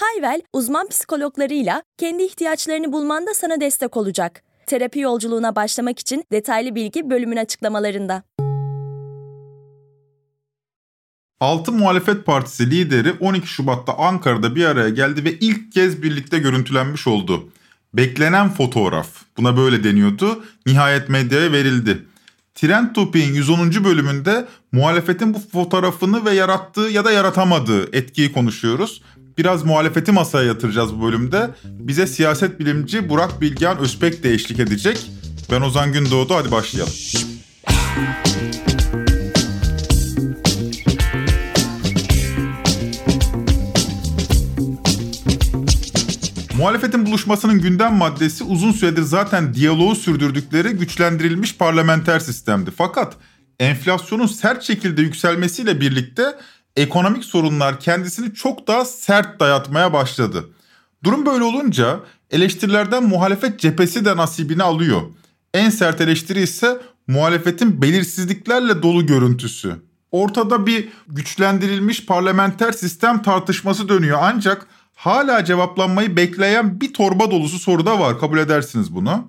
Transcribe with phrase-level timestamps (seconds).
[0.00, 4.42] Hayvel, uzman psikologlarıyla kendi ihtiyaçlarını bulmanda sana destek olacak.
[4.66, 8.22] Terapi yolculuğuna başlamak için detaylı bilgi bölümün açıklamalarında.
[11.40, 17.06] Altı Muhalefet Partisi lideri 12 Şubat'ta Ankara'da bir araya geldi ve ilk kez birlikte görüntülenmiş
[17.06, 17.48] oldu.
[17.94, 22.06] Beklenen fotoğraf, buna böyle deniyordu, nihayet medyaya verildi.
[22.60, 23.84] Trend Topi'nin 110.
[23.84, 29.02] bölümünde muhalefetin bu fotoğrafını ve yarattığı ya da yaratamadığı etkiyi konuşuyoruz.
[29.38, 31.50] Biraz muhalefeti masaya yatıracağız bu bölümde.
[31.64, 35.10] Bize siyaset bilimci Burak Bilgehan Özbek de eşlik edecek.
[35.50, 36.92] Ben Ozan Gündoğdu, hadi başlayalım.
[46.60, 52.70] Muhalefetin buluşmasının gündem maddesi uzun süredir zaten diyaloğu sürdürdükleri güçlendirilmiş parlamenter sistemdi.
[52.76, 53.16] Fakat
[53.60, 56.22] enflasyonun sert şekilde yükselmesiyle birlikte
[56.76, 60.48] ekonomik sorunlar kendisini çok daha sert dayatmaya başladı.
[61.04, 62.00] Durum böyle olunca
[62.30, 65.00] eleştirilerden muhalefet cephesi de nasibini alıyor.
[65.54, 69.76] En sert eleştiri ise muhalefetin belirsizliklerle dolu görüntüsü.
[70.12, 74.66] Ortada bir güçlendirilmiş parlamenter sistem tartışması dönüyor ancak
[75.00, 78.20] hala cevaplanmayı bekleyen bir torba dolusu soru da var.
[78.20, 79.28] Kabul edersiniz bunu.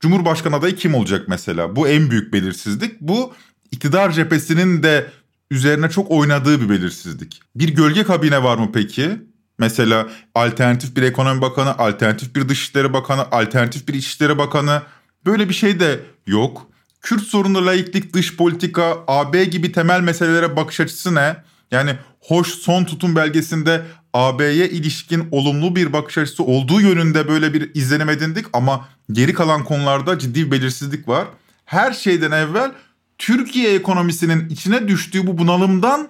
[0.00, 1.76] Cumhurbaşkanı adayı kim olacak mesela?
[1.76, 3.00] Bu en büyük belirsizlik.
[3.00, 3.32] Bu
[3.70, 5.10] iktidar cephesinin de
[5.50, 7.40] üzerine çok oynadığı bir belirsizlik.
[7.56, 9.10] Bir gölge kabine var mı peki?
[9.58, 14.82] Mesela alternatif bir ekonomi bakanı, alternatif bir dışişleri bakanı, alternatif bir içişleri bakanı.
[15.26, 16.66] Böyle bir şey de yok.
[17.02, 21.36] Kürt sorunu, laiklik, dış politika, AB gibi temel meselelere bakış açısı ne?
[21.70, 23.82] Yani hoş son tutum belgesinde
[24.14, 29.64] AB'ye ilişkin olumlu bir bakış açısı olduğu yönünde böyle bir izlenim edindik ama geri kalan
[29.64, 31.26] konularda ciddi bir belirsizlik var.
[31.64, 32.72] Her şeyden evvel
[33.18, 36.08] Türkiye ekonomisinin içine düştüğü bu bunalımdan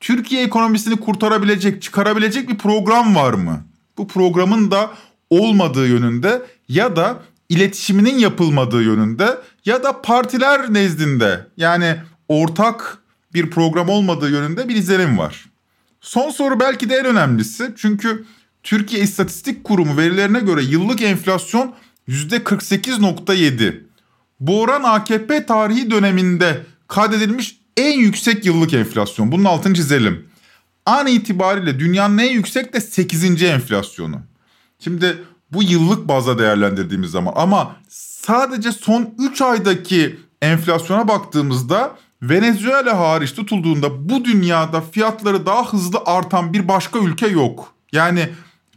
[0.00, 3.64] Türkiye ekonomisini kurtarabilecek, çıkarabilecek bir program var mı?
[3.98, 4.90] Bu programın da
[5.30, 11.96] olmadığı yönünde ya da iletişiminin yapılmadığı yönünde ya da partiler nezdinde yani
[12.28, 12.98] ortak
[13.34, 15.49] bir program olmadığı yönünde bir izlenim var.
[16.00, 17.72] Son soru belki de en önemlisi.
[17.76, 18.24] Çünkü
[18.62, 21.74] Türkiye İstatistik Kurumu verilerine göre yıllık enflasyon
[22.08, 23.80] %48.7.
[24.40, 29.32] Bu oran AKP tarihi döneminde kaydedilmiş en yüksek yıllık enflasyon.
[29.32, 30.26] Bunun altını çizelim.
[30.86, 33.42] An itibariyle dünyanın en yüksek de 8.
[33.42, 34.20] enflasyonu.
[34.78, 43.32] Şimdi bu yıllık bazda değerlendirdiğimiz zaman ama sadece son 3 aydaki enflasyona baktığımızda Venezuela hariç
[43.32, 47.74] tutulduğunda bu dünyada fiyatları daha hızlı artan bir başka ülke yok.
[47.92, 48.28] Yani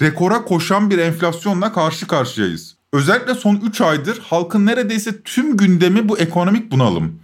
[0.01, 2.75] rekora koşan bir enflasyonla karşı karşıyayız.
[2.93, 7.19] Özellikle son 3 aydır halkın neredeyse tüm gündemi bu ekonomik bunalım.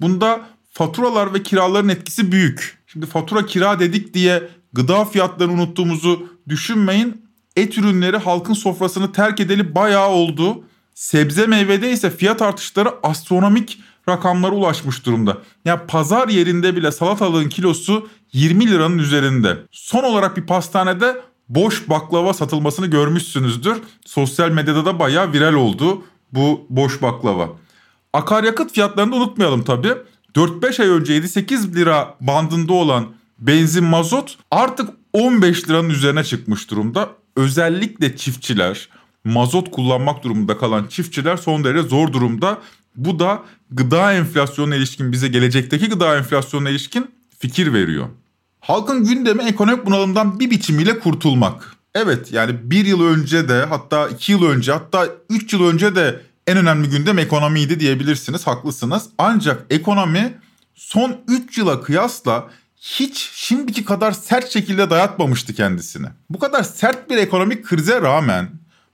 [0.00, 2.78] Bunda faturalar ve kiraların etkisi büyük.
[2.86, 7.30] Şimdi fatura kira dedik diye gıda fiyatlarını unuttuğumuzu düşünmeyin.
[7.56, 10.64] Et ürünleri halkın sofrasını terk edeli bayağı oldu.
[10.94, 13.78] Sebze meyvede ise fiyat artışları astronomik
[14.08, 15.38] rakamlara ulaşmış durumda.
[15.64, 19.58] Ya pazar yerinde bile salatalığın kilosu 20 liranın üzerinde.
[19.70, 23.78] Son olarak bir pastanede boş baklava satılmasını görmüşsünüzdür.
[24.06, 26.02] Sosyal medyada da bayağı viral oldu
[26.32, 27.48] bu boş baklava.
[28.12, 29.94] Akaryakıt fiyatlarını unutmayalım tabii.
[30.34, 33.06] 4-5 ay önce 7-8 lira bandında olan
[33.38, 37.08] benzin mazot artık 15 liranın üzerine çıkmış durumda.
[37.36, 38.88] Özellikle çiftçiler,
[39.24, 42.58] mazot kullanmak durumunda kalan çiftçiler son derece zor durumda.
[42.96, 48.08] Bu da gıda enflasyonuna ilişkin bize gelecekteki gıda enflasyonuna ilişkin fikir veriyor.
[48.60, 51.76] Halkın gündemi ekonomik bunalımdan bir biçimiyle kurtulmak.
[51.94, 56.20] Evet yani bir yıl önce de hatta iki yıl önce hatta üç yıl önce de
[56.46, 59.02] en önemli gündem ekonomiydi diyebilirsiniz haklısınız.
[59.18, 60.32] Ancak ekonomi
[60.74, 66.06] son 3 yıla kıyasla hiç şimdiki kadar sert şekilde dayatmamıştı kendisini.
[66.30, 68.50] Bu kadar sert bir ekonomik krize rağmen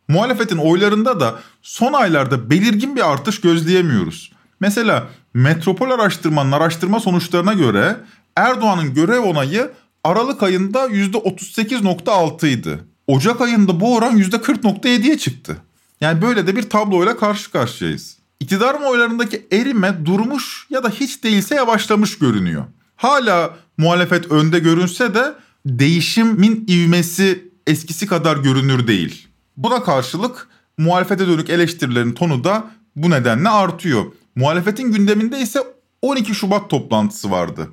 [0.08, 4.32] muhalefetin oylarında da son aylarda belirgin bir artış gözleyemiyoruz.
[4.60, 7.96] Mesela Metropol Araştırma'nın araştırma sonuçlarına göre
[8.36, 9.70] Erdoğan'ın görev onayı
[10.04, 12.78] Aralık ayında %38.6 idi.
[13.06, 15.56] Ocak ayında bu oran %40.7'ye çıktı.
[16.00, 18.16] Yani böyle de bir tabloyla karşı karşıyayız.
[18.40, 22.64] İktidar oylarındaki erime durmuş ya da hiç değilse yavaşlamış görünüyor.
[22.96, 25.34] Hala muhalefet önde görünse de
[25.66, 29.28] değişimin ivmesi eskisi kadar görünür değil.
[29.56, 30.48] Buna karşılık
[30.78, 34.04] muhalefete dönük eleştirilerin tonu da bu nedenle artıyor.
[34.36, 35.60] Muhalefetin gündeminde ise
[36.02, 37.68] 12 Şubat toplantısı vardı.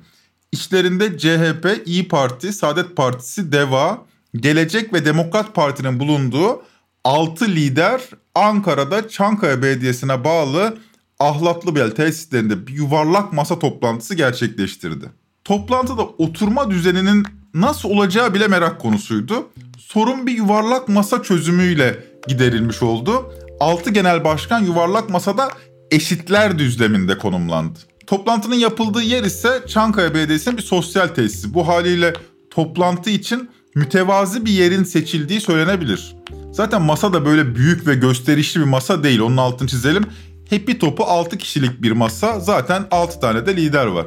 [0.52, 3.98] İçlerinde CHP, İyi Parti, Saadet Partisi, DEVA,
[4.36, 6.62] Gelecek ve Demokrat Parti'nin bulunduğu
[7.04, 8.00] 6 lider
[8.34, 10.78] Ankara'da Çankaya Belediyesi'ne bağlı
[11.18, 15.10] Ahlatlıbel tesislerinde bir yuvarlak masa toplantısı gerçekleştirdi.
[15.44, 19.48] Toplantıda oturma düzeninin nasıl olacağı bile merak konusuydu.
[19.78, 23.34] Sorun bir yuvarlak masa çözümüyle giderilmiş oldu.
[23.60, 25.50] 6 genel başkan yuvarlak masada
[25.90, 27.78] eşitler düzleminde konumlandı.
[28.06, 31.54] Toplantının yapıldığı yer ise Çankaya Belediyesi'nin bir sosyal tesisi.
[31.54, 32.12] Bu haliyle
[32.50, 36.16] toplantı için mütevazi bir yerin seçildiği söylenebilir.
[36.52, 39.20] Zaten masa da böyle büyük ve gösterişli bir masa değil.
[39.20, 40.04] Onun altını çizelim.
[40.50, 42.40] Happy Top'u 6 kişilik bir masa.
[42.40, 44.06] Zaten 6 tane de lider var.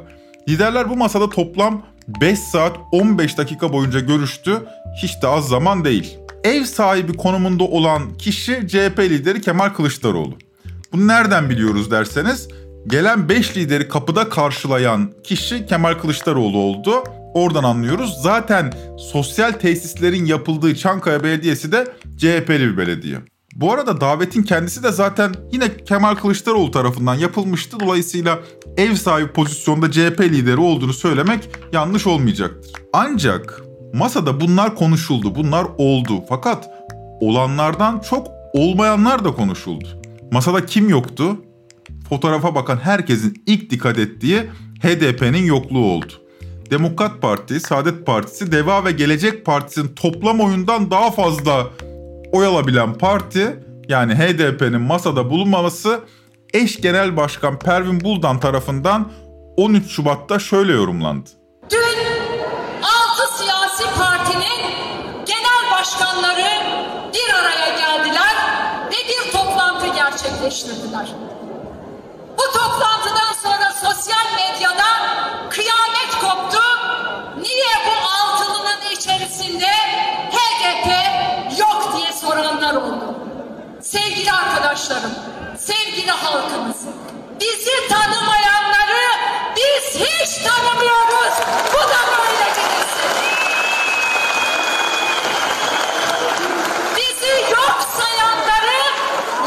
[0.49, 1.85] Liderler bu masada toplam
[2.21, 4.63] 5 saat 15 dakika boyunca görüştü.
[5.03, 6.17] Hiç de az zaman değil.
[6.43, 10.37] Ev sahibi konumunda olan kişi CHP lideri Kemal Kılıçdaroğlu.
[10.97, 12.47] Bunu nereden biliyoruz derseniz
[12.87, 17.03] gelen 5 lideri kapıda karşılayan kişi Kemal Kılıçdaroğlu oldu.
[17.33, 18.17] Oradan anlıyoruz.
[18.21, 23.17] Zaten sosyal tesislerin yapıldığı Çankaya Belediyesi de CHP'li bir belediye.
[23.55, 27.79] Bu arada davetin kendisi de zaten yine Kemal Kılıçdaroğlu tarafından yapılmıştı.
[27.79, 28.39] Dolayısıyla
[28.77, 32.71] ev sahibi pozisyonda CHP lideri olduğunu söylemek yanlış olmayacaktır.
[32.93, 33.61] Ancak
[33.93, 36.23] masada bunlar konuşuldu, bunlar oldu.
[36.29, 36.69] Fakat
[37.21, 39.96] olanlardan çok olmayanlar da konuşuldu.
[40.31, 41.37] Masada kim yoktu?
[42.09, 44.49] Fotoğrafa bakan herkesin ilk dikkat ettiği
[44.81, 46.13] HDP'nin yokluğu oldu.
[46.71, 51.67] Demokrat Parti, Saadet Partisi, Deva ve Gelecek Partisi'nin toplam oyundan daha fazla
[52.31, 53.59] oy alabilen parti
[53.89, 55.99] yani HDP'nin masada bulunmaması
[56.53, 59.11] eş genel başkan Pervin Buldan tarafından
[59.57, 61.29] 13 Şubat'ta şöyle yorumlandı.
[61.71, 61.77] Dün
[62.81, 64.61] 6 siyasi partinin
[65.25, 66.63] genel başkanları
[67.13, 68.35] bir araya geldiler
[68.87, 69.87] ve bir toplantı
[70.47, 71.07] gerçekleştirdiler.
[72.37, 74.85] Bu toplantıdan sonra sosyal medyada
[75.49, 76.61] kıyamet koptu.
[77.41, 79.67] Niye bu altılının içerisinde
[80.31, 80.87] HDP
[81.59, 83.15] yok diye soranlar oldu.
[83.81, 85.11] Sevgili arkadaşlarım,
[85.57, 86.77] sevgili halkımız,
[87.39, 89.07] bizi tanımayanları
[89.55, 91.33] biz hiç tanımıyoruz.
[91.73, 93.11] Bu da böyle bilinsin.
[96.95, 98.77] Bizi yok sayanları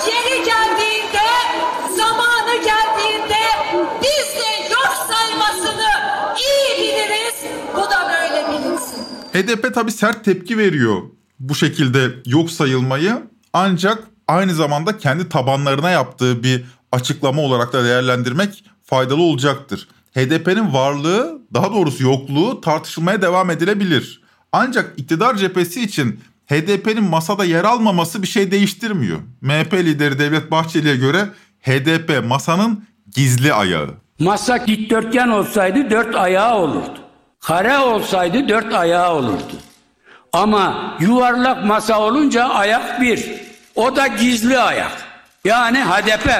[0.06, 1.26] yeri geldiğinde,
[1.96, 3.40] zamanı geldiğinde
[4.02, 5.90] biz de yok saymasını
[6.38, 7.34] iyi biliriz.
[7.76, 9.08] Bu da böyle bilinsin.
[9.40, 11.02] HDP tabi sert tepki veriyor
[11.40, 13.22] bu şekilde yok sayılmayı
[13.52, 19.88] ancak aynı zamanda kendi tabanlarına yaptığı bir açıklama olarak da değerlendirmek faydalı olacaktır.
[20.14, 24.22] HDP'nin varlığı daha doğrusu yokluğu tartışılmaya devam edilebilir.
[24.52, 29.18] Ancak iktidar cephesi için HDP'nin masada yer almaması bir şey değiştirmiyor.
[29.40, 31.28] MHP lideri Devlet Bahçeli'ye göre
[31.62, 32.84] HDP masanın
[33.14, 33.90] gizli ayağı.
[34.18, 37.09] Masa dikdörtgen olsaydı dört ayağı olurdu.
[37.40, 39.52] Kare olsaydı dört ayağı olurdu.
[40.32, 43.30] Ama yuvarlak masa olunca ayak bir.
[43.74, 44.92] O da gizli ayak.
[45.44, 46.30] Yani HDP.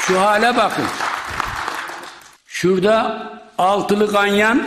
[0.00, 0.84] Şu hale bakın.
[2.46, 4.62] Şurada altılı ganyan,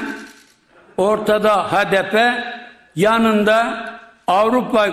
[0.97, 2.43] ortada HDP,
[2.95, 3.89] yanında
[4.27, 4.89] Avrupa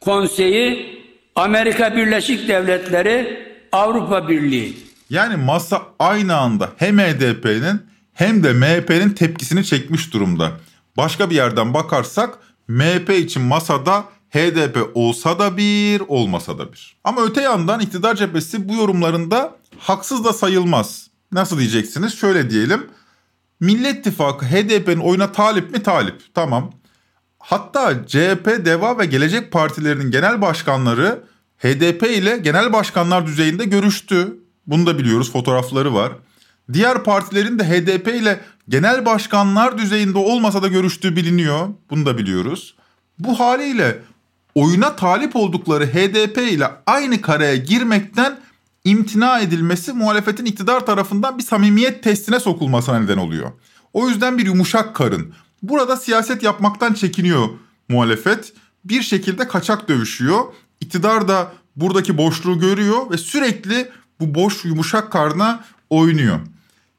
[0.00, 0.98] Konseyi,
[1.34, 4.76] Amerika Birleşik Devletleri, Avrupa Birliği.
[5.10, 10.52] Yani masa aynı anda hem HDP'nin hem de MHP'nin tepkisini çekmiş durumda.
[10.96, 12.38] Başka bir yerden bakarsak
[12.68, 16.96] MHP için masada HDP olsa da bir, olmasa da bir.
[17.04, 21.10] Ama öte yandan iktidar cephesi bu yorumlarında haksız da sayılmaz.
[21.32, 22.18] Nasıl diyeceksiniz?
[22.18, 22.86] Şöyle diyelim.
[23.60, 25.82] Millet İttifakı HDP'nin oyuna talip mi?
[25.82, 26.34] Talip.
[26.34, 26.72] Tamam.
[27.38, 31.24] Hatta CHP, DEVA ve Gelecek Partilerinin genel başkanları
[31.58, 34.36] HDP ile genel başkanlar düzeyinde görüştü.
[34.66, 36.12] Bunu da biliyoruz, fotoğrafları var.
[36.72, 41.68] Diğer partilerin de HDP ile genel başkanlar düzeyinde olmasa da görüştüğü biliniyor.
[41.90, 42.74] Bunu da biliyoruz.
[43.18, 43.98] Bu haliyle
[44.54, 48.38] oyuna talip oldukları HDP ile aynı kareye girmekten
[48.84, 53.52] imtina edilmesi muhalefetin iktidar tarafından bir samimiyet testine sokulmasına neden oluyor.
[53.92, 55.34] O yüzden bir yumuşak karın.
[55.62, 57.48] Burada siyaset yapmaktan çekiniyor
[57.88, 58.52] muhalefet.
[58.84, 60.44] Bir şekilde kaçak dövüşüyor.
[60.80, 63.88] İktidar da buradaki boşluğu görüyor ve sürekli
[64.20, 66.40] bu boş yumuşak karna oynuyor.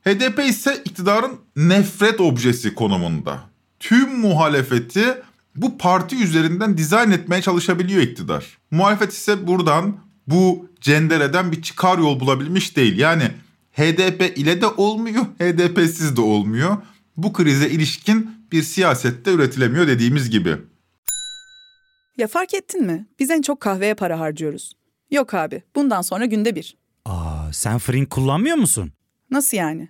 [0.04, 3.40] HDP ise iktidarın nefret objesi konumunda.
[3.80, 5.22] Tüm muhalefeti
[5.56, 8.58] bu parti üzerinden dizayn etmeye çalışabiliyor iktidar.
[8.72, 12.98] Muhalefet ise buradan bu cendereden bir çıkar yol bulabilmiş değil.
[12.98, 13.24] Yani
[13.72, 16.78] HDP ile de olmuyor, HDP'siz de olmuyor.
[17.18, 20.58] Bu krize ilişkin bir siyasette üretilemiyor dediğimiz gibi.
[22.18, 23.06] Ya fark ettin mi?
[23.20, 24.74] Biz en çok kahveye para harcıyoruz.
[25.12, 26.78] Yok abi, bundan sonra günde bir.
[27.06, 28.92] Aa, sen Frink kullanmıyor musun?
[29.32, 29.90] Nasıl yani?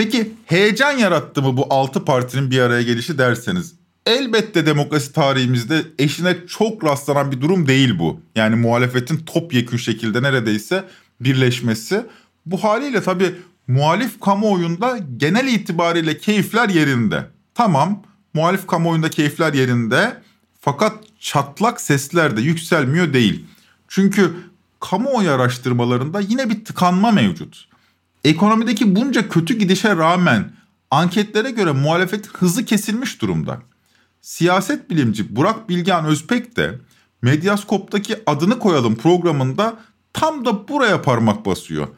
[0.00, 3.74] Peki heyecan yarattı mı bu altı partinin bir araya gelişi derseniz?
[4.06, 8.20] Elbette demokrasi tarihimizde eşine çok rastlanan bir durum değil bu.
[8.36, 10.84] Yani muhalefetin topyekün şekilde neredeyse
[11.20, 12.06] birleşmesi.
[12.46, 13.34] Bu haliyle tabii
[13.68, 17.26] muhalif kamuoyunda genel itibariyle keyifler yerinde.
[17.54, 18.02] Tamam
[18.34, 20.16] muhalif kamuoyunda keyifler yerinde
[20.60, 23.44] fakat çatlak sesler de yükselmiyor değil.
[23.88, 24.36] Çünkü
[24.80, 27.69] kamuoyu araştırmalarında yine bir tıkanma mevcut.
[28.24, 30.52] Ekonomideki bunca kötü gidişe rağmen
[30.90, 33.62] anketlere göre muhalefet hızı kesilmiş durumda.
[34.20, 36.78] Siyaset bilimci Burak Bilgehan Özpek de
[37.22, 39.76] Medyaskop'taki adını koyalım programında
[40.12, 41.88] tam da buraya parmak basıyor.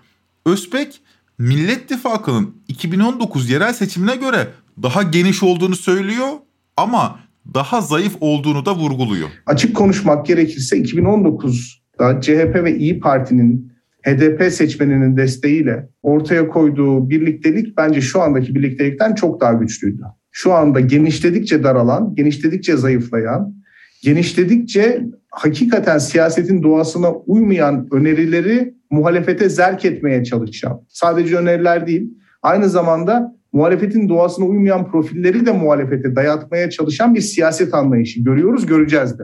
[0.47, 1.01] Özpek
[1.39, 4.49] Millet İttifakı'nın 2019 yerel seçimine göre
[4.83, 6.29] daha geniş olduğunu söylüyor
[6.77, 7.19] ama
[7.55, 9.29] daha zayıf olduğunu da vurguluyor.
[9.47, 13.72] Açık konuşmak gerekirse 2019'da CHP ve İyi Parti'nin
[14.03, 20.03] HDP seçmeninin desteğiyle ortaya koyduğu birliktelik bence şu andaki birliktelikten çok daha güçlüydü.
[20.31, 23.55] Şu anda genişledikçe daralan, genişledikçe zayıflayan,
[24.03, 32.11] genişledikçe hakikaten siyasetin doğasına uymayan önerileri muhalefete zerk etmeye çalışan, sadece öneriler değil,
[32.43, 39.19] aynı zamanda muhalefetin doğasına uymayan profilleri de muhalefete dayatmaya çalışan bir siyaset anlayışı görüyoruz, göreceğiz
[39.19, 39.23] de.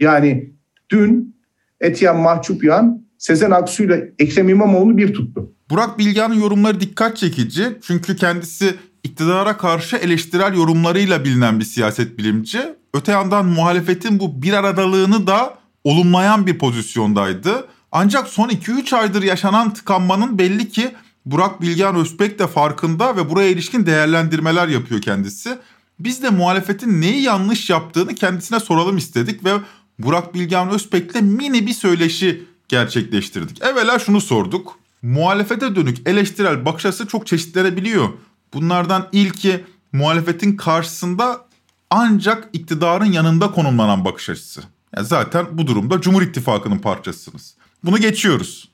[0.00, 0.52] Yani
[0.90, 1.36] dün
[1.80, 5.52] Etiyen Mahçupyan Sezen Aksu ile Ekrem İmamoğlu bir tuttu.
[5.70, 7.78] Burak Bilgehan'ın yorumları dikkat çekici.
[7.82, 12.60] Çünkü kendisi iktidara karşı eleştirel yorumlarıyla bilinen bir siyaset bilimci.
[12.94, 17.66] Öte yandan muhalefetin bu bir aradalığını da olumlayan bir pozisyondaydı.
[17.92, 20.94] Ancak son 2-3 aydır yaşanan tıkanmanın belli ki
[21.26, 25.58] Burak Bilgehan Özbek de farkında ve buraya ilişkin değerlendirmeler yapıyor kendisi.
[25.98, 29.52] Biz de muhalefetin neyi yanlış yaptığını kendisine soralım istedik ve
[29.98, 33.62] Burak Bilgehan Özbek'le mini bir söyleşi gerçekleştirdik.
[33.62, 34.78] Evvela şunu sorduk.
[35.02, 38.08] Muhalefete dönük eleştirel bakış açısı çok çeşitlenebiliyor.
[38.54, 41.46] Bunlardan ilki muhalefetin karşısında
[41.90, 44.62] ancak iktidarın yanında konumlanan bakış açısı.
[44.96, 47.54] Yani zaten bu durumda Cumhur İttifakı'nın parçasısınız.
[47.84, 48.68] Bunu geçiyoruz.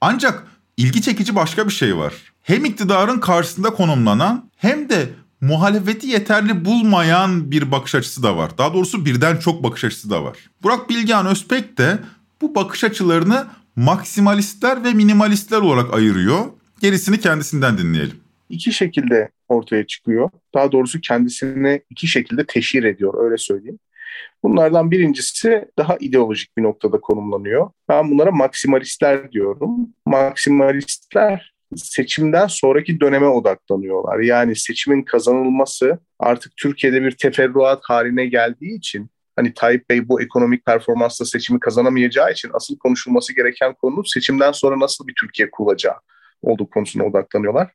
[0.00, 2.14] Ancak ilgi çekici başka bir şey var.
[2.42, 8.58] Hem iktidarın karşısında konumlanan hem de muhalefeti yeterli bulmayan bir bakış açısı da var.
[8.58, 10.36] Daha doğrusu birden çok bakış açısı da var.
[10.62, 11.98] Burak Bilgehan Özpek de
[12.40, 16.46] bu bakış açılarını maksimalistler ve minimalistler olarak ayırıyor.
[16.80, 18.16] Gerisini kendisinden dinleyelim.
[18.48, 20.30] İki şekilde ortaya çıkıyor.
[20.54, 23.78] Daha doğrusu kendisini iki şekilde teşhir ediyor öyle söyleyeyim.
[24.42, 27.70] Bunlardan birincisi daha ideolojik bir noktada konumlanıyor.
[27.88, 29.88] Ben bunlara maksimalistler diyorum.
[30.06, 34.18] Maksimalistler seçimden sonraki döneme odaklanıyorlar.
[34.18, 40.66] Yani seçimin kazanılması artık Türkiye'de bir teferruat haline geldiği için hani Tayyip Bey bu ekonomik
[40.66, 45.94] performansla seçimi kazanamayacağı için asıl konuşulması gereken konu seçimden sonra nasıl bir Türkiye kurulacağı
[46.42, 47.70] olduğu konusuna odaklanıyorlar.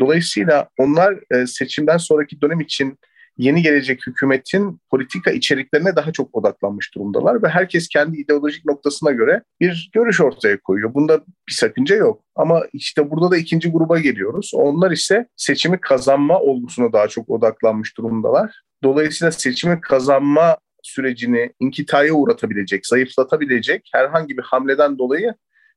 [0.00, 2.98] Dolayısıyla onlar e, seçimden sonraki dönem için
[3.38, 9.42] yeni gelecek hükümetin politika içeriklerine daha çok odaklanmış durumdalar ve herkes kendi ideolojik noktasına göre
[9.60, 10.94] bir görüş ortaya koyuyor.
[10.94, 12.22] Bunda bir sakınca yok.
[12.36, 14.50] Ama işte burada da ikinci gruba geliyoruz.
[14.54, 18.62] Onlar ise seçimi kazanma olgusuna daha çok odaklanmış durumdalar.
[18.82, 25.34] Dolayısıyla seçimi kazanma sürecini inkitaya uğratabilecek, zayıflatabilecek herhangi bir hamleden dolayı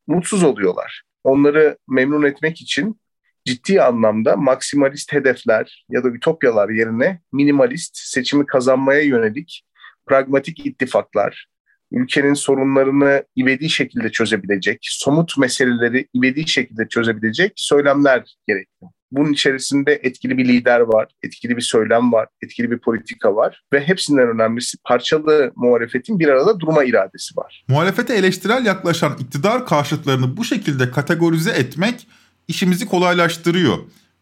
[0.08, 1.02] mutsuz oluyorlar.
[1.24, 3.00] Onları memnun etmek için
[3.46, 9.64] ciddi anlamda maksimalist hedefler ya da ütopyalar yerine minimalist seçimi kazanmaya yönelik
[10.06, 11.48] pragmatik ittifaklar,
[11.92, 18.88] ülkenin sorunlarını ivedi şekilde çözebilecek, somut meseleleri ivedi şekilde çözebilecek söylemler gerekli.
[19.14, 23.80] Bunun içerisinde etkili bir lider var, etkili bir söylem var, etkili bir politika var ve
[23.80, 27.66] hepsinden önemlisi parçalı muhalefetin bir arada durma iradesi var.
[27.68, 32.08] Muhalefete eleştirel yaklaşan iktidar karşıtlarını bu şekilde kategorize etmek
[32.48, 33.78] işimizi kolaylaştırıyor.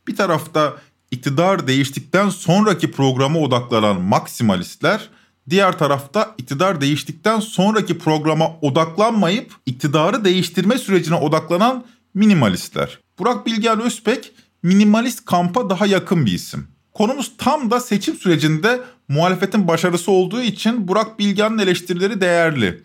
[0.07, 0.73] Bir tarafta
[1.11, 5.09] iktidar değiştikten sonraki programa odaklanan maksimalistler,
[5.49, 12.99] diğer tarafta iktidar değiştikten sonraki programa odaklanmayıp iktidarı değiştirme sürecine odaklanan minimalistler.
[13.19, 14.33] Burak Bilgehan Özpek
[14.63, 16.67] minimalist kampa daha yakın bir isim.
[16.93, 22.83] Konumuz tam da seçim sürecinde muhalefetin başarısı olduğu için Burak Bilgehan'ın eleştirileri değerli.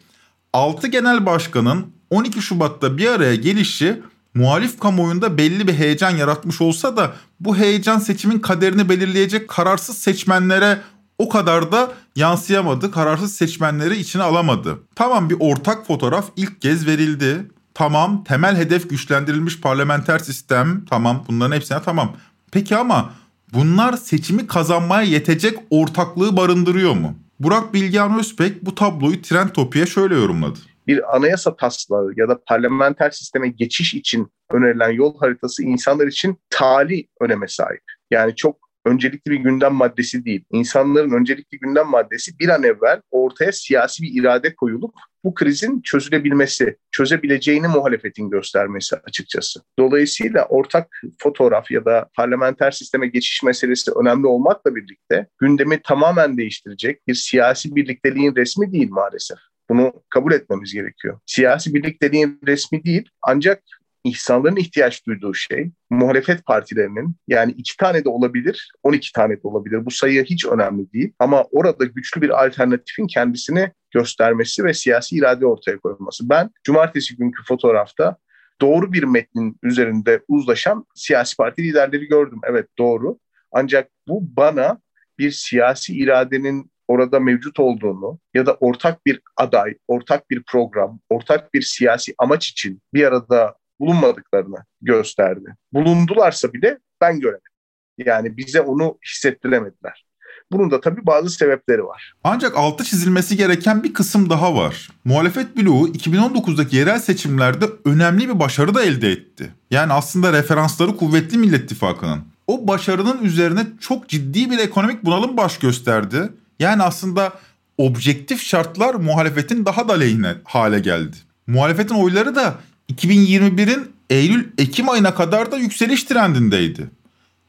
[0.52, 4.02] 6 genel başkanın 12 Şubat'ta bir araya gelişi
[4.34, 10.78] muhalif kamuoyunda belli bir heyecan yaratmış olsa da bu heyecan seçimin kaderini belirleyecek kararsız seçmenlere
[11.18, 12.90] o kadar da yansıyamadı.
[12.90, 14.78] Kararsız seçmenleri içine alamadı.
[14.94, 17.50] Tamam bir ortak fotoğraf ilk kez verildi.
[17.76, 20.84] Tamam temel hedef güçlendirilmiş parlamenter sistem.
[20.90, 22.16] Tamam bunların hepsine tamam.
[22.52, 23.12] Peki ama
[23.52, 27.14] bunlar seçimi kazanmaya yetecek ortaklığı barındırıyor mu?
[27.40, 33.10] Burak Bilgehan Özpek bu tabloyu Trend Topi'ye şöyle yorumladı bir anayasa taslağı ya da parlamenter
[33.10, 37.82] sisteme geçiş için önerilen yol haritası insanlar için tali öneme sahip.
[38.10, 40.44] Yani çok öncelikli bir gündem maddesi değil.
[40.50, 46.76] İnsanların öncelikli gündem maddesi bir an evvel ortaya siyasi bir irade koyulup bu krizin çözülebilmesi,
[46.90, 49.60] çözebileceğini muhalefetin göstermesi açıkçası.
[49.78, 57.08] Dolayısıyla ortak fotoğraf ya da parlamenter sisteme geçiş meselesi önemli olmakla birlikte gündemi tamamen değiştirecek
[57.08, 59.38] bir siyasi birlikteliğin resmi değil maalesef.
[59.68, 61.18] Bunu kabul etmemiz gerekiyor.
[61.26, 63.62] Siyasi birlikteliğin resmi değil ancak
[64.06, 69.86] insanların ihtiyaç duyduğu şey muhalefet partilerinin yani iki tane de olabilir, 12 tane de olabilir.
[69.86, 71.12] Bu sayı hiç önemli değil.
[71.18, 76.28] Ama orada güçlü bir alternatifin kendisini göstermesi ve siyasi irade ortaya koyması.
[76.28, 78.16] Ben cumartesi günkü fotoğrafta
[78.60, 82.40] doğru bir metnin üzerinde uzlaşan siyasi parti liderleri gördüm.
[82.44, 83.18] Evet doğru.
[83.52, 84.78] Ancak bu bana
[85.18, 91.54] bir siyasi iradenin orada mevcut olduğunu ya da ortak bir aday, ortak bir program, ortak
[91.54, 95.54] bir siyasi amaç için bir arada bulunmadıklarını gösterdi.
[95.72, 97.52] Bulundularsa bile ben göremedim.
[97.98, 100.06] Yani bize onu hissettiremediler.
[100.52, 102.12] Bunun da tabii bazı sebepleri var.
[102.24, 104.88] Ancak altı çizilmesi gereken bir kısım daha var.
[105.04, 109.50] Muhalefet bloğu 2019'daki yerel seçimlerde önemli bir başarı da elde etti.
[109.70, 112.24] Yani aslında referansları kuvvetli Millet İttifakı'nın.
[112.46, 117.32] O başarının üzerine çok ciddi bir ekonomik bunalım baş gösterdi yani aslında
[117.78, 121.16] objektif şartlar muhalefetin daha da lehine hale geldi.
[121.46, 122.54] Muhalefetin oyları da
[122.92, 126.90] 2021'in Eylül-Ekim ayına kadar da yükseliş trendindeydi.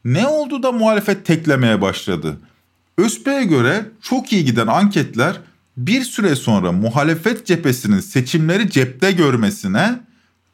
[0.05, 2.37] Ne oldu da muhalefet teklemeye başladı?
[2.97, 5.39] ÖSP'ye göre çok iyi giden anketler
[5.77, 9.99] bir süre sonra muhalefet cephesinin seçimleri cepte görmesine,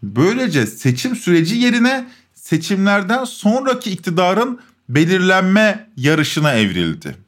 [0.03, 7.23] böylece seçim süreci yerine seçimlerden sonraki iktidarın belirlenme yarışına evrildi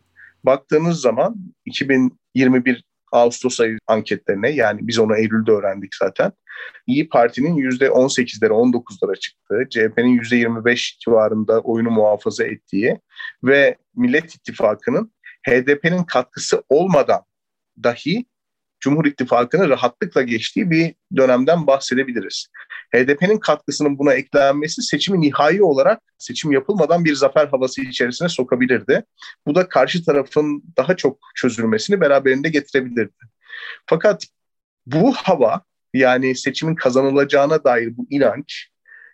[0.45, 6.31] baktığınız zaman 2021 Ağustos ayı anketlerine yani biz onu Eylül'de öğrendik zaten.
[6.87, 12.99] İyi Parti'nin %18'lere 19'lara çıktığı, CHP'nin %25 civarında oyunu muhafaza ettiği
[13.43, 15.11] ve Millet İttifakı'nın
[15.47, 17.21] HDP'nin katkısı olmadan
[17.83, 18.25] dahi
[18.79, 22.47] Cumhur İttifakı'nın rahatlıkla geçtiği bir dönemden bahsedebiliriz.
[22.95, 29.03] HDP'nin katkısının buna eklenmesi seçimi nihai olarak seçim yapılmadan bir zafer havası içerisine sokabilirdi.
[29.47, 33.23] Bu da karşı tarafın daha çok çözülmesini beraberinde getirebilirdi.
[33.85, 34.23] Fakat
[34.85, 35.61] bu hava
[35.97, 38.67] yani seçimin kazanılacağına dair bu inanç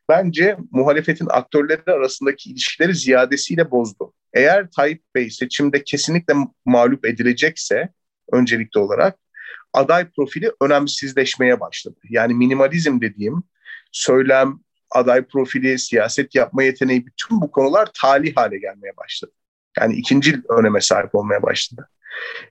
[0.10, 4.14] bence muhalefetin aktörleri arasındaki ilişkileri ziyadesiyle bozdu.
[4.34, 6.34] Eğer Tayyip Bey seçimde kesinlikle
[6.66, 7.90] mağlup edilecekse
[8.32, 9.18] öncelikli olarak
[9.74, 12.00] aday profili önemsizleşmeye başladı.
[12.10, 13.44] Yani minimalizm dediğim
[13.92, 14.60] söylem,
[14.92, 19.32] aday profili, siyaset yapma yeteneği bütün bu konular tali hale gelmeye başladı.
[19.80, 21.90] Yani ikinci öneme sahip olmaya başladı.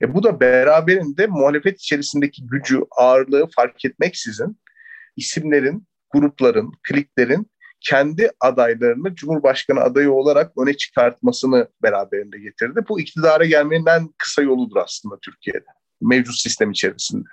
[0.03, 4.59] E bu da beraberinde muhalefet içerisindeki gücü, ağırlığı fark etmeksizin
[5.17, 12.81] isimlerin, grupların, kliklerin kendi adaylarını Cumhurbaşkanı adayı olarak öne çıkartmasını beraberinde getirdi.
[12.89, 15.67] Bu iktidara gelmenin en kısa yoludur aslında Türkiye'de
[16.01, 17.29] mevcut sistem içerisinde.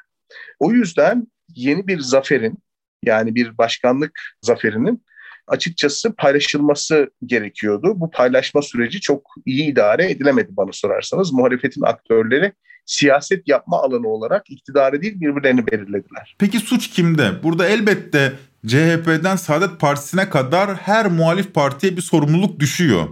[0.60, 2.58] O yüzden yeni bir zaferin
[3.04, 5.06] yani bir başkanlık zaferinin
[5.48, 7.94] açıkçası paylaşılması gerekiyordu.
[7.96, 11.34] Bu paylaşma süreci çok iyi idare edilemedi bana sorarsanız.
[11.34, 12.54] Muhalefetin aktörleri
[12.86, 16.36] siyaset yapma alanı olarak iktidarı değil birbirlerini belirlediler.
[16.40, 17.44] Peki suç kimde?
[17.44, 18.34] Burada elbette
[18.68, 23.08] CHP'den Saadet Partisi'ne kadar her muhalif partiye bir sorumluluk düşüyor.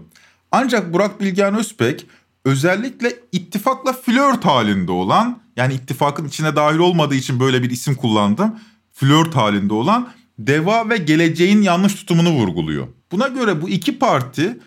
[0.51, 2.05] Ancak Burak Bilgehan Özpek
[2.45, 8.59] özellikle ittifakla flört halinde olan yani ittifakın içine dahil olmadığı için böyle bir isim kullandım.
[8.93, 12.87] Flört halinde olan Deva ve Geleceğin yanlış tutumunu vurguluyor.
[13.11, 14.59] Buna göre bu iki parti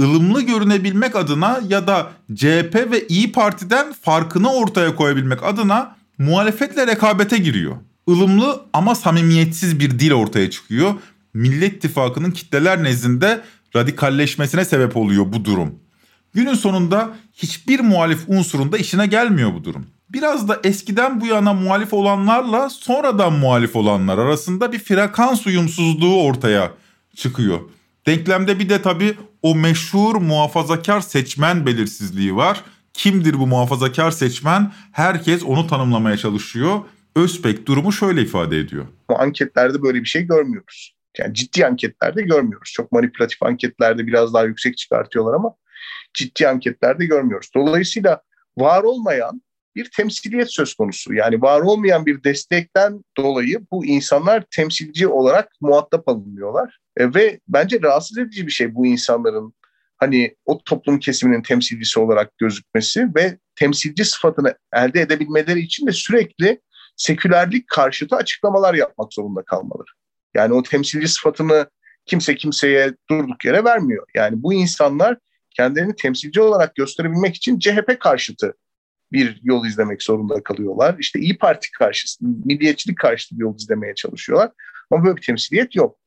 [0.00, 7.38] ılımlı görünebilmek adına ya da CHP ve İyi Parti'den farkını ortaya koyabilmek adına muhalefetle rekabete
[7.38, 7.76] giriyor.
[8.08, 10.94] Ilımlı ama samimiyetsiz bir dil ortaya çıkıyor.
[11.34, 13.40] Millet İttifakı'nın kitleler nezdinde
[13.76, 15.74] radikalleşmesine sebep oluyor bu durum.
[16.34, 19.86] Günün sonunda hiçbir muhalif unsurunda işine gelmiyor bu durum.
[20.16, 26.72] Biraz da eskiden bu yana muhalif olanlarla sonradan muhalif olanlar arasında bir frekans uyumsuzluğu ortaya
[27.16, 27.60] çıkıyor.
[28.06, 32.64] Denklemde bir de tabii o meşhur muhafazakar seçmen belirsizliği var.
[32.92, 34.72] Kimdir bu muhafazakar seçmen?
[34.92, 36.80] Herkes onu tanımlamaya çalışıyor.
[37.16, 38.86] Özpek durumu şöyle ifade ediyor.
[39.08, 40.94] Anketlerde böyle bir şey görmüyoruz.
[41.18, 42.72] Yani ciddi anketlerde görmüyoruz.
[42.72, 45.54] Çok manipülatif anketlerde biraz daha yüksek çıkartıyorlar ama
[46.14, 47.48] ciddi anketlerde görmüyoruz.
[47.54, 48.22] Dolayısıyla
[48.58, 49.42] var olmayan
[49.76, 51.14] bir temsiliyet söz konusu.
[51.14, 56.78] Yani var olmayan bir destekten dolayı bu insanlar temsilci olarak muhatap alınıyorlar.
[56.96, 59.54] E, ve bence rahatsız edici bir şey bu insanların
[59.96, 66.60] hani o toplum kesiminin temsilcisi olarak gözükmesi ve temsilci sıfatını elde edebilmeleri için de sürekli
[66.96, 69.90] sekülerlik karşıtı açıklamalar yapmak zorunda kalmaları.
[70.34, 71.70] Yani o temsilci sıfatını
[72.06, 74.06] kimse kimseye durduk yere vermiyor.
[74.14, 75.16] Yani bu insanlar
[75.50, 78.54] kendilerini temsilci olarak gösterebilmek için CHP karşıtı
[79.12, 80.96] bir yol izlemek zorunda kalıyorlar.
[80.98, 84.50] İşte İyi Parti karşıtı, milliyetçilik karşıtı bir yol izlemeye çalışıyorlar.
[84.90, 85.98] Ama böyle bir temsiliyet yok.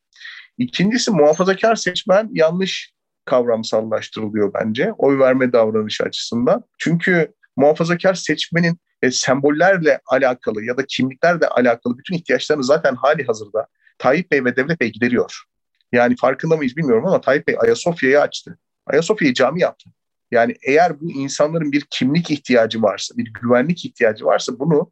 [0.57, 2.93] İkincisi muhafazakar seçmen yanlış
[3.25, 6.63] kavramsallaştırılıyor bence oy verme davranışı açısından.
[6.77, 13.67] Çünkü muhafazakar seçmenin e, sembollerle alakalı ya da kimliklerle alakalı bütün ihtiyaçlarını zaten hali hazırda
[13.97, 15.43] Tayyip Bey ve Devlet Bey gideriyor.
[15.91, 18.59] Yani farkında mıyız bilmiyorum ama Tayyip Bey Ayasofya'yı açtı.
[18.85, 19.89] Ayasofya'yı cami yaptı.
[20.31, 24.91] Yani eğer bu insanların bir kimlik ihtiyacı varsa, bir güvenlik ihtiyacı varsa bunu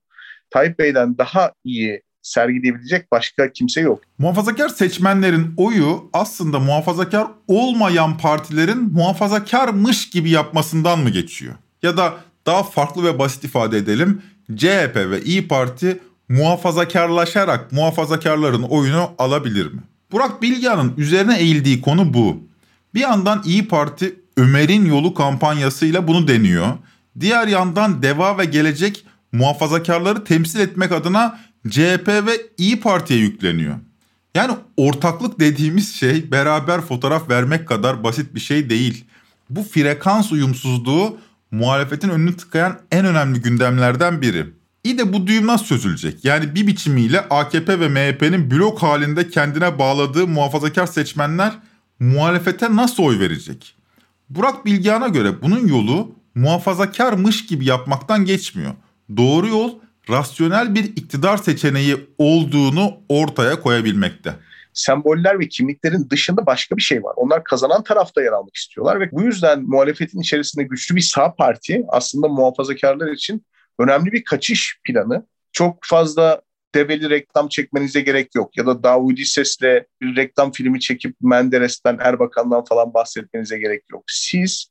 [0.50, 4.02] Tayyip Bey'den daha iyi sergileyebilecek başka kimse yok.
[4.18, 11.56] Muhafazakar seçmenlerin oyu aslında muhafazakar olmayan partilerin muhafazakarmış gibi yapmasından mı geçiyor?
[11.84, 12.14] Ya da
[12.46, 14.22] daha farklı ve basit ifade edelim.
[14.56, 19.80] CHP ve İyi Parti muhafazakarlaşarak muhafazakarların oyunu alabilir mi?
[20.12, 22.38] Burak Bilgehan'ın üzerine eğildiği konu bu.
[22.94, 26.68] Bir yandan İyi Parti Ömer'in yolu kampanyasıyla bunu deniyor.
[27.20, 33.76] Diğer yandan Deva ve Gelecek muhafazakarları temsil etmek adına CHP ve İyi Parti'ye yükleniyor.
[34.36, 39.06] Yani ortaklık dediğimiz şey beraber fotoğraf vermek kadar basit bir şey değil.
[39.50, 41.18] Bu frekans uyumsuzluğu
[41.52, 44.46] muhalefetin önünü tıkayan en önemli gündemlerden biri.
[44.84, 46.26] İyi de bu düğüm nasıl çözülecek?
[46.26, 51.54] Yani bir biçimiyle AKP ve MHP'nin blok halinde kendine bağladığı muhafazakar seçmenler
[52.00, 53.77] muhalefete nasıl oy verecek?
[54.30, 58.72] Burak Bilgehan'a göre bunun yolu muhafazakarmış gibi yapmaktan geçmiyor.
[59.18, 64.34] Doğru yol rasyonel bir iktidar seçeneği olduğunu ortaya koyabilmekte
[64.78, 67.14] semboller ve kimliklerin dışında başka bir şey var.
[67.16, 71.84] Onlar kazanan tarafta yer almak istiyorlar ve bu yüzden muhalefetin içerisinde güçlü bir sağ parti
[71.88, 73.46] aslında muhafazakarlar için
[73.80, 75.26] önemli bir kaçış planı.
[75.52, 76.42] Çok fazla
[76.76, 78.58] develi reklam çekmenize gerek yok.
[78.58, 84.04] Ya da Davudi Ses'le bir reklam filmi çekip Menderes'ten, Erbakan'dan falan bahsetmenize gerek yok.
[84.08, 84.68] Siz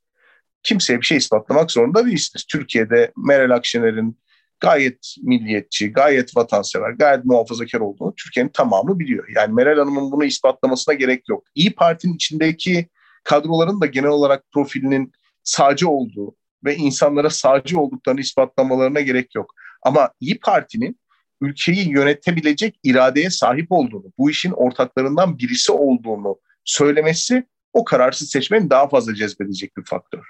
[0.62, 2.44] kimseye bir şey ispatlamak zorunda değilsiniz.
[2.44, 4.18] Türkiye'de Meral Akşener'in
[4.60, 9.28] gayet milliyetçi, gayet vatansever, gayet muhafazakar olduğunu Türkiye'nin tamamı biliyor.
[9.36, 11.44] Yani Meral Hanım'ın bunu ispatlamasına gerek yok.
[11.54, 12.88] İyi Parti'nin içindeki
[13.24, 19.54] kadroların da genel olarak profilinin sağcı olduğu ve insanlara sağcı olduklarını ispatlamalarına gerek yok.
[19.82, 21.00] Ama İyi Parti'nin
[21.40, 28.88] ülkeyi yönetebilecek iradeye sahip olduğunu, bu işin ortaklarından birisi olduğunu söylemesi o kararsız seçmeni daha
[28.88, 30.22] fazla cezbedecek bir faktör.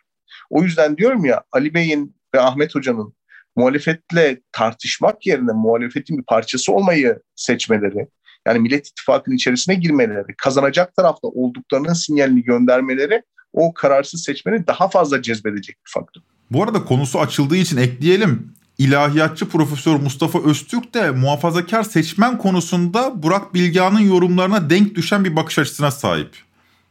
[0.51, 3.14] O yüzden diyorum ya Ali Bey'in ve Ahmet Hoca'nın
[3.57, 8.09] muhalefetle tartışmak yerine muhalefetin bir parçası olmayı seçmeleri,
[8.47, 15.23] yani Millet İttifakı'nın içerisine girmeleri, kazanacak tarafta olduklarının sinyalini göndermeleri o kararsız seçmeni daha fazla
[15.23, 16.23] cezbedecek bir faktör.
[16.51, 18.56] Bu arada konusu açıldığı için ekleyelim.
[18.79, 25.59] İlahiyatçı Profesör Mustafa Öztürk de muhafazakar seçmen konusunda Burak Bilgehan'ın yorumlarına denk düşen bir bakış
[25.59, 26.37] açısına sahip.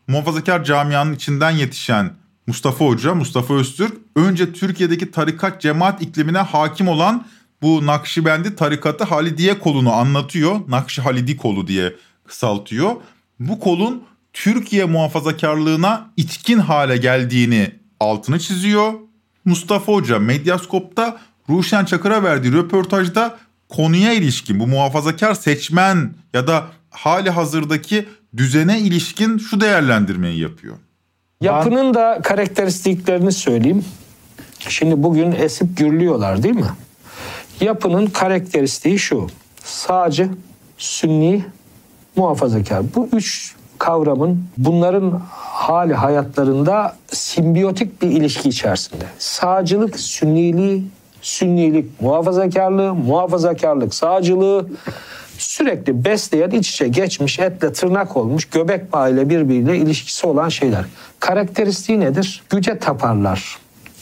[0.07, 2.11] Muhafazakar camianın içinden yetişen
[2.47, 7.25] Mustafa Hoca, Mustafa Öztürk önce Türkiye'deki tarikat cemaat iklimine hakim olan
[7.61, 10.59] bu Nakşibendi tarikatı Halidiye kolunu anlatıyor.
[10.67, 11.95] Nakşi Halidi kolu diye
[12.27, 12.95] kısaltıyor.
[13.39, 18.93] Bu kolun Türkiye muhafazakarlığına içkin hale geldiğini altını çiziyor.
[19.45, 21.17] Mustafa Hoca Medyaskop'ta
[21.49, 23.37] Ruşen Çakır'a verdiği röportajda
[23.69, 28.05] konuya ilişkin bu muhafazakar seçmen ya da hali hazırdaki
[28.37, 30.75] düzene ilişkin şu değerlendirmeyi yapıyor.
[31.41, 33.85] Yapının da karakteristiklerini söyleyeyim.
[34.59, 36.69] Şimdi bugün esip gürlüyorlar değil mi?
[37.61, 39.27] Yapının karakteristiği şu.
[39.63, 40.29] Sağcı,
[40.77, 41.45] sünni,
[42.15, 42.83] muhafazakar.
[42.95, 49.05] Bu üç kavramın bunların hali hayatlarında simbiyotik bir ilişki içerisinde.
[49.19, 50.83] Sağcılık, sünniliği,
[51.25, 54.69] sünnilik, muhafazakarlığı, muhafazakarlık, sağcılığı
[55.37, 60.85] sürekli besleyen iç içe geçmiş etle tırnak olmuş göbek bağıyla birbiriyle ilişkisi olan şeyler.
[61.19, 62.43] Karakteristiği nedir?
[62.49, 63.57] Güce taparlar.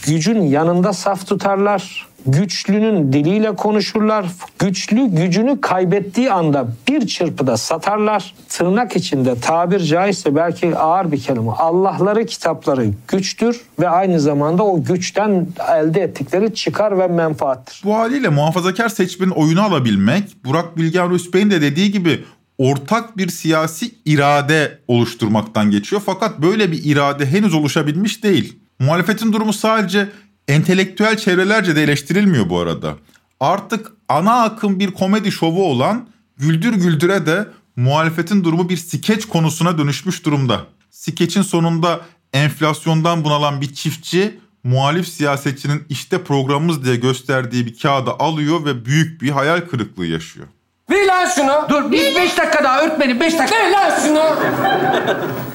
[0.06, 2.08] Gücün yanında saf tutarlar.
[2.26, 4.26] Güçlünün diliyle konuşurlar.
[4.60, 8.34] Güçlü gücünü kaybettiği anda bir çırpıda satarlar.
[8.50, 11.52] Tırnak içinde tabir caizse belki ağır bir kelime.
[11.52, 17.82] Allah'ları kitapları güçtür ve aynı zamanda o güçten elde ettikleri çıkar ve menfaattir.
[17.86, 22.24] Bu haliyle muhafazakar seçmenin oyunu alabilmek, Burak Bilgen Rüsbey'in de dediği gibi
[22.58, 26.02] ortak bir siyasi irade oluşturmaktan geçiyor.
[26.06, 28.60] Fakat böyle bir irade henüz oluşabilmiş değil.
[28.80, 30.10] Muhalefetin durumu sadece
[30.48, 32.96] entelektüel çevrelerce de eleştirilmiyor bu arada.
[33.40, 39.78] Artık ana akım bir komedi şovu olan Güldür Güldür'e de muhalefetin durumu bir skeç konusuna
[39.78, 40.62] dönüşmüş durumda.
[40.92, 42.02] Skeçin sonunda
[42.34, 49.22] enflasyondan bunalan bir çiftçi muhalif siyasetçinin işte programımız diye gösterdiği bir kağıdı alıyor ve büyük
[49.22, 50.48] bir hayal kırıklığı yaşıyor.
[50.90, 51.66] Ver lan şunu.
[51.70, 53.56] Dur bir beş dakika daha öğretmenim beş dakika.
[53.56, 54.24] Ver lan şunu.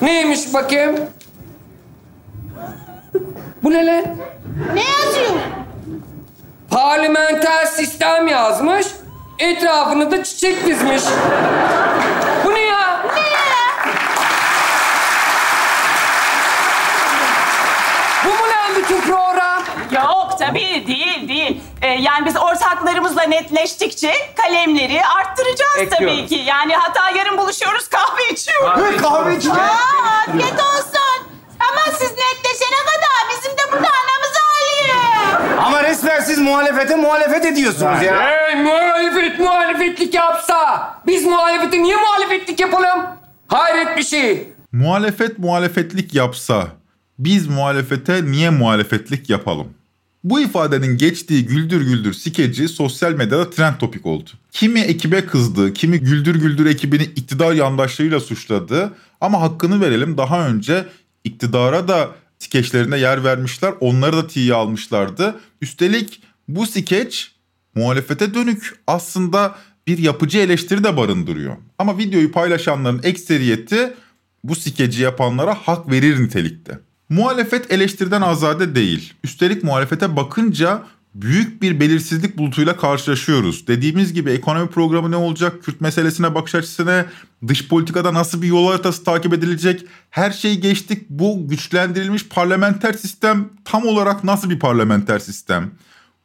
[0.02, 0.96] Neymiş bakayım?
[3.62, 4.04] Bu ne lan?
[4.74, 5.30] Ne yazıyor?
[6.70, 8.86] Parlamenter sistem yazmış.
[9.38, 11.02] Etrafını da çiçek dizmiş.
[12.44, 13.02] Bu ne ya?
[18.24, 19.62] Bu mu lan bütün program?
[19.92, 21.60] Yok tabii değil değil.
[21.82, 26.16] Ee, yani biz ortaklarımızla netleştikçe kalemleri arttıracağız Ekliyoruz.
[26.18, 26.34] tabii ki.
[26.34, 29.02] Yani hatta yarın buluşuyoruz kahve içiyoruz.
[29.02, 29.58] Kahve içeceğiz.
[29.58, 31.28] Aa, afiyet olsun.
[31.60, 35.58] Ama siz netleşene kadar bizim de burada anamızı ağlıyor.
[35.66, 38.20] Ama resmen siz muhalefete muhalefet ediyorsunuz ya.
[38.20, 40.94] Hey muhalefet muhalefetlik yapsa.
[41.06, 43.06] Biz muhalefete niye muhalefetlik yapalım?
[43.48, 44.48] Hayret bir şey.
[44.72, 46.68] Muhalefet muhalefetlik yapsa
[47.18, 49.68] biz muhalefete niye muhalefetlik yapalım?
[50.24, 54.30] Bu ifadenin geçtiği güldür güldür skeci sosyal medyada trend topik oldu.
[54.52, 58.92] Kimi ekibe kızdı, kimi güldür güldür ekibini iktidar yandaşlığıyla suçladı.
[59.20, 60.84] Ama hakkını verelim daha önce
[61.24, 62.08] iktidara da
[62.38, 63.74] skeçlerine yer vermişler.
[63.80, 65.34] Onları da tiye almışlardı.
[65.60, 67.32] Üstelik bu skeç
[67.74, 71.56] muhalefete dönük aslında bir yapıcı eleştiri de barındırıyor.
[71.78, 73.94] Ama videoyu paylaşanların ekseriyeti
[74.44, 76.78] bu skeci yapanlara hak verir nitelikte.
[77.08, 79.12] Muhalefet eleştiriden azade değil.
[79.24, 80.82] Üstelik muhalefete bakınca
[81.14, 83.66] büyük bir belirsizlik bulutuyla karşılaşıyoruz.
[83.66, 87.06] Dediğimiz gibi ekonomi programı ne olacak, Kürt meselesine bakış açısına,
[87.48, 91.10] dış politikada nasıl bir yol haritası takip edilecek, her şeyi geçtik.
[91.10, 95.70] Bu güçlendirilmiş parlamenter sistem tam olarak nasıl bir parlamenter sistem?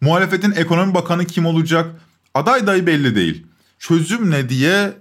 [0.04, 1.96] Muhalefetin ekonomi bakanı kim olacak?
[2.34, 3.46] Aday dayı belli değil.
[3.80, 4.94] Çözüm ne diye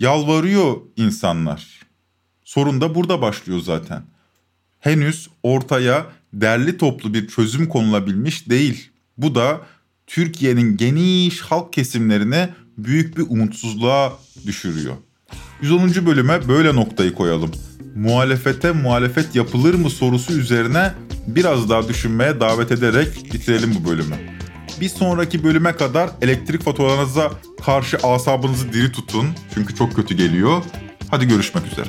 [0.00, 1.80] yalvarıyor insanlar.
[2.44, 4.02] Sorun da burada başlıyor zaten.
[4.80, 8.90] Henüz ortaya derli toplu bir çözüm konulabilmiş değil.
[9.18, 9.60] Bu da
[10.06, 14.12] Türkiye'nin geniş halk kesimlerini büyük bir umutsuzluğa
[14.46, 14.96] düşürüyor.
[15.62, 16.06] 110.
[16.06, 17.50] bölüme böyle noktayı koyalım.
[17.96, 20.92] Muhalefete muhalefet yapılır mı sorusu üzerine
[21.26, 24.14] biraz daha düşünmeye davet ederek bitirelim bu bölümü.
[24.80, 27.30] Bir sonraki bölüme kadar elektrik faturalarınıza
[27.64, 29.26] karşı asabınızı diri tutun.
[29.54, 30.62] Çünkü çok kötü geliyor.
[31.10, 31.88] Hadi görüşmek üzere.